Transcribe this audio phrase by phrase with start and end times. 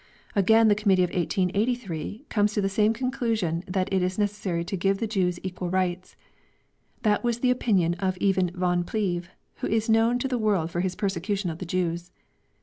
[0.35, 4.75] Again, the Committee of 1883 comes to the same conclusion that it is necessary to
[4.75, 6.15] give the Jews equal rights.
[7.03, 10.79] That was the opinion even of Von Pleve, who is known to the world for
[10.79, 12.11] his persecution of the Jews.